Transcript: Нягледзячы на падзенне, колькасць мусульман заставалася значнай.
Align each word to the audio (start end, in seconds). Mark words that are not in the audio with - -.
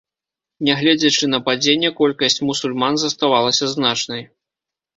Нягледзячы 0.69 1.25
на 1.33 1.39
падзенне, 1.49 1.93
колькасць 2.01 2.39
мусульман 2.49 2.99
заставалася 3.05 3.73
значнай. 3.77 4.21